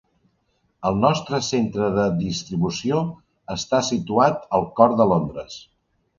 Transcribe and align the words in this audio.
El 0.89 0.95
nostre 1.01 1.39
centre 1.47 1.89
de 1.97 2.05
distribució 2.21 3.03
està 3.59 3.83
situat 3.93 4.51
al 4.61 4.69
cor 4.81 4.99
de 5.03 5.11
Londres. 5.15 5.63